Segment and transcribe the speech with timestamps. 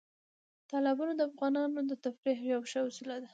[0.69, 3.29] تالابونه د افغانانو د تفریح یوه ښه وسیله ده.